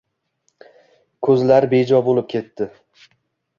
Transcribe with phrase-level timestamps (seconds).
[1.29, 2.71] Ko‘zlari bejo bo‘lib ketdi